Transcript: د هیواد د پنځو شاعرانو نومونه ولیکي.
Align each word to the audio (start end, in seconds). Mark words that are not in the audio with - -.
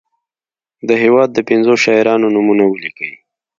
د 0.87 0.89
هیواد 1.03 1.29
د 1.33 1.39
پنځو 1.49 1.73
شاعرانو 1.83 2.33
نومونه 2.35 2.63
ولیکي. 2.67 3.11